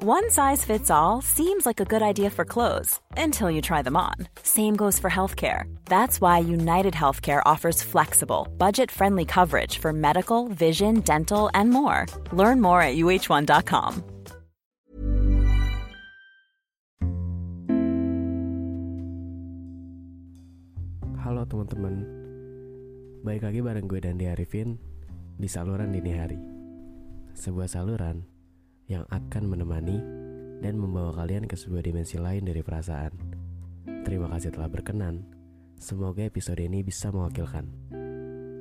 [0.00, 4.00] One size fits all seems like a good idea for clothes until you try them
[4.00, 4.32] on.
[4.40, 5.68] Same goes for healthcare.
[5.92, 12.08] That's why United Healthcare offers flexible, budget friendly coverage for medical, vision, dental, and more.
[12.32, 14.00] Learn more at uh1.com.
[21.20, 22.08] Halo teman-teman,
[23.20, 26.40] baik lagi bareng gue dan di saluran dini hari.
[27.36, 28.39] Sebuah saluran
[28.90, 30.02] yang akan menemani
[30.58, 33.14] dan membawa kalian ke sebuah dimensi lain dari perasaan.
[34.02, 35.22] Terima kasih telah berkenan.
[35.78, 37.64] Semoga episode ini bisa mewakilkan.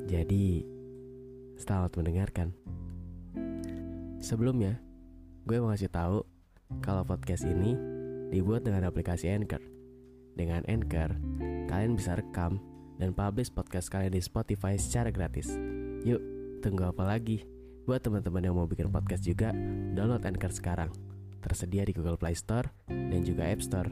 [0.05, 0.63] Jadi,
[1.58, 2.53] selamat mendengarkan.
[4.22, 4.77] Sebelumnya,
[5.50, 6.23] gue mau kasih tahu
[6.80, 7.75] kalau podcast ini
[8.30, 9.59] dibuat dengan aplikasi Anchor.
[10.38, 11.17] Dengan Anchor,
[11.67, 12.61] kalian bisa rekam
[13.02, 15.52] dan publish podcast kalian di Spotify secara gratis.
[16.08, 16.22] Yuk,
[16.64, 17.59] tunggu apa lagi?
[17.89, 19.49] Buat teman-teman yang mau bikin podcast juga,
[19.97, 20.93] download Anchor sekarang.
[21.41, 23.89] Tersedia di Google Play Store dan juga App Store.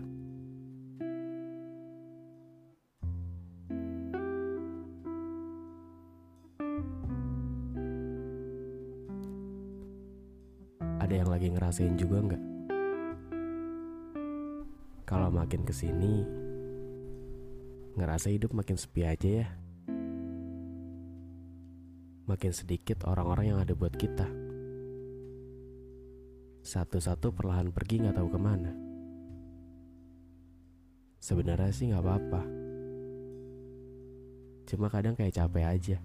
[11.02, 12.44] Ada yang lagi ngerasain juga nggak?
[15.10, 16.22] Kalau makin ke sini,
[17.98, 19.67] ngerasa hidup makin sepi aja ya
[22.28, 24.28] makin sedikit orang-orang yang ada buat kita.
[26.60, 28.72] Satu-satu perlahan pergi nggak tahu ke mana.
[31.24, 32.42] Sebenarnya sih nggak apa-apa.
[34.68, 35.98] Cuma kadang kayak capek aja.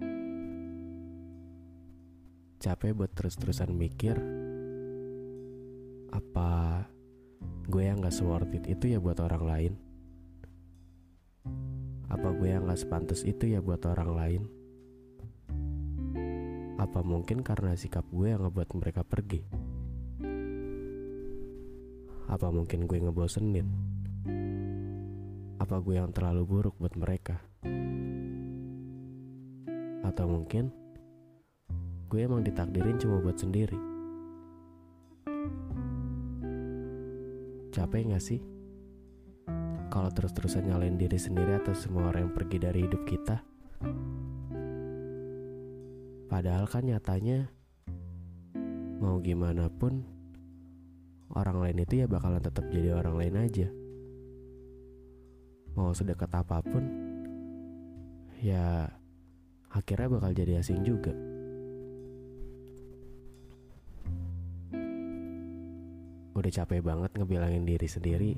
[2.62, 4.14] Capek buat terus-terusan mikir
[6.14, 6.84] apa
[7.66, 9.72] gue yang gak worth it itu ya buat orang lain?
[12.06, 14.61] Apa gue yang gak sepantas itu ya buat orang lain?
[16.80, 19.44] Apa mungkin karena sikap gue yang ngebuat mereka pergi?
[22.32, 23.68] Apa mungkin gue ngebosenin?
[25.60, 27.36] Apa gue yang terlalu buruk buat mereka?
[30.00, 30.72] Atau mungkin
[32.08, 33.76] gue emang ditakdirin cuma buat sendiri?
[37.72, 38.40] Capek gak sih?
[39.92, 43.44] Kalau terus-terusan nyalain diri sendiri atau semua orang yang pergi dari hidup kita?
[46.32, 47.44] Padahal kan nyatanya
[49.04, 50.00] mau gimana pun
[51.36, 53.68] orang lain itu ya bakalan tetap jadi orang lain aja.
[55.76, 56.88] Mau sedekat apa pun
[58.40, 58.88] ya
[59.76, 61.12] akhirnya bakal jadi asing juga.
[66.32, 68.32] Udah capek banget ngebilangin diri sendiri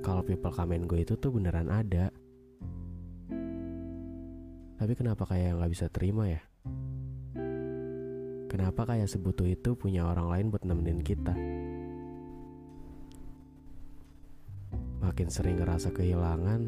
[0.00, 2.08] kalau people comment gue itu tuh beneran ada.
[4.80, 6.40] Tapi kenapa kayak nggak bisa terima ya?
[8.50, 11.30] Kenapa kayak sebutuh itu punya orang lain buat nemenin kita?
[14.98, 16.66] Makin sering ngerasa kehilangan,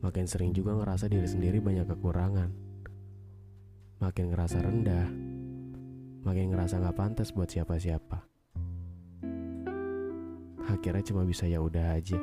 [0.00, 2.48] makin sering juga ngerasa diri sendiri banyak kekurangan.
[4.00, 5.08] Makin ngerasa rendah,
[6.24, 8.24] makin ngerasa gak pantas buat siapa-siapa.
[10.64, 12.16] Akhirnya cuma bisa ya udah aja.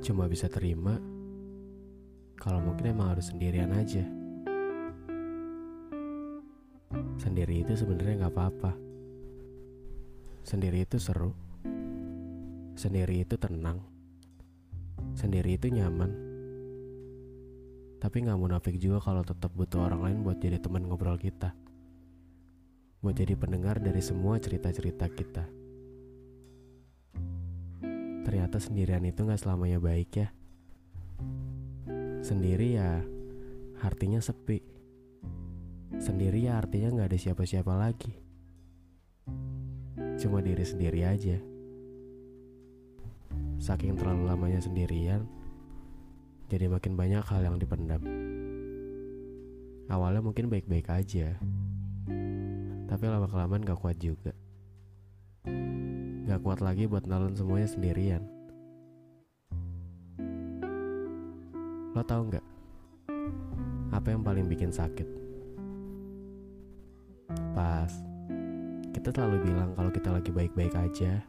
[0.00, 0.96] Cuma bisa terima
[2.40, 4.19] kalau mungkin emang harus sendirian aja.
[7.20, 8.72] Sendiri itu sebenarnya nggak apa-apa.
[10.42, 11.30] Sendiri itu seru.
[12.74, 13.78] Sendiri itu tenang.
[15.14, 16.10] Sendiri itu nyaman.
[18.00, 21.52] Tapi nggak munafik juga kalau tetap butuh orang lain buat jadi teman ngobrol kita.
[23.04, 25.44] Buat jadi pendengar dari semua cerita-cerita kita.
[28.24, 30.28] Ternyata sendirian itu nggak selamanya baik ya.
[32.24, 33.04] Sendiri ya
[33.84, 34.79] artinya sepi.
[35.98, 38.14] Sendiri ya artinya nggak ada siapa-siapa lagi.
[40.20, 41.40] Cuma diri sendiri aja.
[43.60, 45.26] Saking terlalu lamanya sendirian,
[46.52, 48.00] jadi makin banyak hal yang dipendam.
[49.90, 51.34] Awalnya mungkin baik-baik aja,
[52.86, 54.34] tapi lama-kelamaan gak kuat juga.
[56.26, 58.22] Gak kuat lagi buat nalun semuanya sendirian.
[61.90, 62.46] Lo tau gak?
[63.90, 65.29] Apa yang paling bikin sakit?
[67.54, 67.90] Pas
[68.90, 71.22] kita selalu bilang kalau kita lagi baik-baik aja.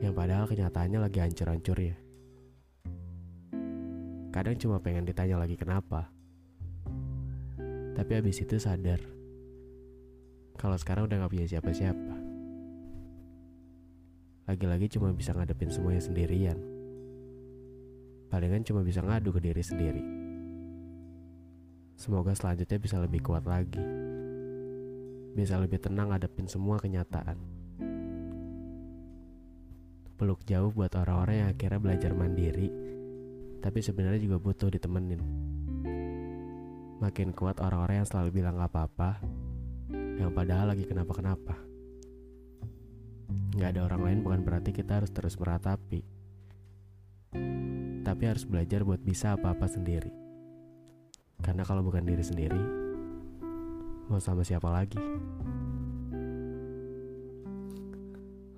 [0.00, 1.96] Yang padahal kenyataannya lagi hancur-hancur ya.
[4.30, 6.08] Kadang cuma pengen ditanya lagi kenapa.
[7.96, 9.00] Tapi habis itu sadar
[10.56, 12.16] kalau sekarang udah gak punya siapa-siapa.
[14.46, 16.56] Lagi-lagi cuma bisa ngadepin semuanya sendirian.
[18.32, 20.04] Palingan cuma bisa ngadu ke diri sendiri.
[21.96, 24.05] Semoga selanjutnya bisa lebih kuat lagi
[25.36, 27.36] bisa lebih tenang ngadepin semua kenyataan.
[30.16, 32.72] Peluk jauh buat orang-orang yang akhirnya belajar mandiri,
[33.60, 35.20] tapi sebenarnya juga butuh ditemenin.
[37.04, 39.20] Makin kuat orang-orang yang selalu bilang gak apa-apa,
[40.16, 41.60] yang padahal lagi kenapa-kenapa.
[43.60, 46.00] Gak ada orang lain bukan berarti kita harus terus meratapi.
[48.00, 50.08] Tapi harus belajar buat bisa apa-apa sendiri.
[51.44, 52.85] Karena kalau bukan diri sendiri,
[54.06, 54.98] mau sama siapa lagi?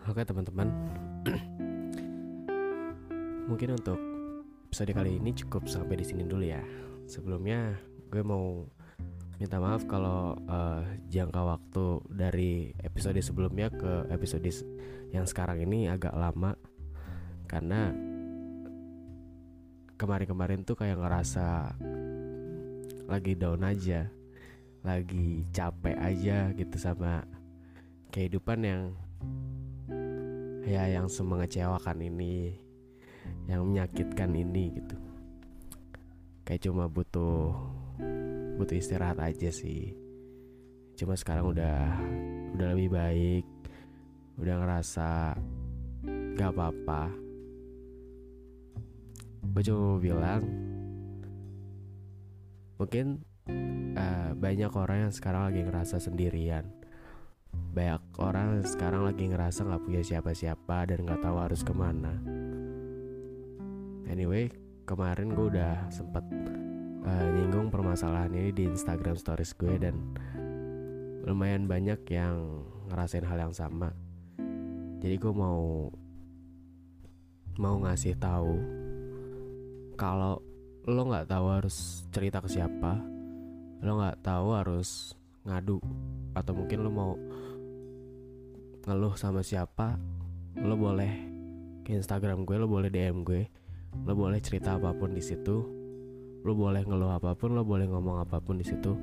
[0.08, 0.68] Oke teman-teman,
[3.48, 4.00] mungkin untuk
[4.68, 6.60] episode kali ini cukup sampai di sini dulu ya.
[7.08, 7.76] Sebelumnya
[8.08, 8.64] gue mau
[9.40, 12.52] minta maaf kalau uh, jangka waktu dari
[12.84, 14.48] episode sebelumnya ke episode
[15.12, 16.56] yang sekarang ini agak lama
[17.48, 17.92] karena
[19.96, 21.72] kemarin-kemarin tuh kayak ngerasa
[23.08, 24.17] lagi down aja
[24.86, 27.26] lagi capek aja gitu sama
[28.14, 28.82] kehidupan yang
[30.68, 32.56] ya yang semengecewakan ini
[33.48, 34.96] yang menyakitkan ini gitu.
[36.44, 37.52] Kayak cuma butuh
[38.56, 39.92] butuh istirahat aja sih.
[40.96, 41.94] Cuma sekarang udah
[42.56, 43.44] udah lebih baik
[44.38, 45.34] udah ngerasa
[46.38, 47.10] gak apa-apa.
[49.50, 50.42] Gue cuma bilang
[52.78, 53.27] mungkin
[53.96, 56.64] uh, banyak orang yang sekarang lagi ngerasa sendirian
[57.72, 62.16] banyak orang yang sekarang lagi ngerasa nggak punya siapa-siapa dan nggak tahu harus ke mana
[64.08, 64.48] anyway
[64.88, 66.24] kemarin gue udah sempet
[67.04, 69.96] uh, nyinggung permasalahan ini di Instagram Stories gue dan
[71.28, 73.92] lumayan banyak yang ngerasain hal yang sama.
[74.98, 75.92] Jadi gue mau
[77.60, 78.54] mau ngasih tahu
[79.98, 80.40] kalau
[80.88, 82.96] lo nggak tahu harus cerita ke siapa,
[83.82, 85.14] lo nggak tahu harus
[85.46, 85.78] ngadu
[86.34, 87.12] atau mungkin lo mau
[88.88, 90.00] ngeluh sama siapa,
[90.58, 91.12] lo boleh
[91.84, 93.46] ke Instagram gue, lo boleh DM gue,
[94.04, 95.78] lo boleh cerita apa pun di situ
[96.38, 98.94] lo boleh ngeluh apa pun lo boleh ngomong apa pun di situ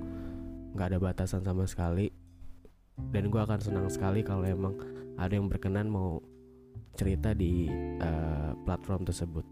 [0.76, 2.12] nggak ada batasan sama sekali.
[2.96, 4.76] Dan gue akan senang sekali kalau emang
[5.20, 6.24] ada yang berkenan mau
[6.96, 7.68] cerita di
[8.00, 9.44] uh, platform tersebut.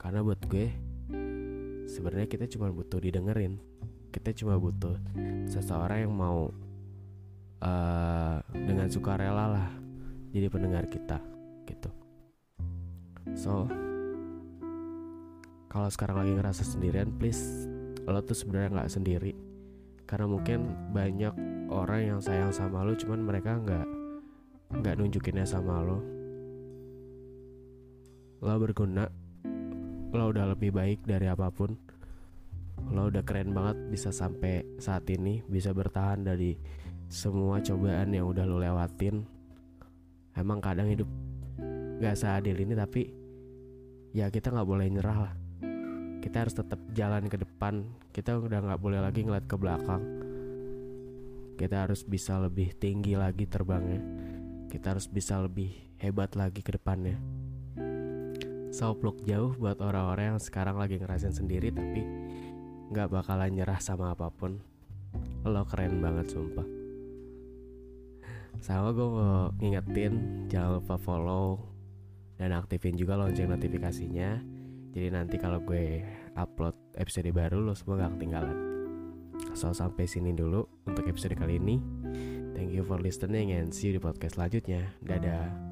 [0.00, 0.72] Karena buat gue
[1.88, 3.60] sebenarnya kita cuma butuh didengerin
[4.12, 4.94] kita cuma butuh
[5.48, 6.52] seseorang yang mau
[7.64, 9.68] uh, dengan sukarela lah
[10.36, 11.16] jadi pendengar kita
[11.64, 11.88] gitu.
[13.32, 13.64] So
[15.72, 17.64] kalau sekarang lagi ngerasa sendirian please
[18.04, 19.32] lo tuh sebenarnya nggak sendiri.
[20.04, 21.32] Karena mungkin banyak
[21.72, 23.86] orang yang sayang sama lo cuman mereka nggak
[24.76, 25.98] nggak nunjukinnya sama lo.
[28.44, 29.08] Lo berguna
[30.12, 31.72] lo udah lebih baik dari apa pun
[32.92, 36.56] lo udah keren banget bisa sampai saat ini bisa bertahan dari
[37.12, 39.24] semua cobaan yang udah lo lewatin.
[40.32, 41.08] Emang kadang hidup
[42.00, 43.12] gak seadil ini tapi
[44.16, 45.34] ya kita nggak boleh nyerah lah.
[46.22, 47.84] Kita harus tetap jalan ke depan.
[48.12, 50.02] Kita udah nggak boleh lagi ngeliat ke belakang.
[51.56, 54.00] Kita harus bisa lebih tinggi lagi terbangnya.
[54.72, 55.68] Kita harus bisa lebih
[56.00, 57.20] hebat lagi ke depannya.
[58.72, 62.00] So pluk jauh buat orang-orang yang sekarang lagi ngerasain sendiri tapi
[62.92, 64.60] nggak bakalan nyerah sama apa pun
[65.48, 66.68] lo keren banget sumpah
[68.62, 71.58] sama gue mau ngingetin jangan lupa follow
[72.38, 74.52] dan aktifin juga lonceng notifikasinya
[74.92, 76.04] jadi nanti kalau gue
[76.36, 78.56] upload episode baru lo semua gak ketinggalan.
[79.56, 81.80] So sampai sini dulu untuk episode kali ini.
[82.52, 84.92] Thank you for listening and see you di podcast selanjutnya.
[85.00, 85.71] Dadah.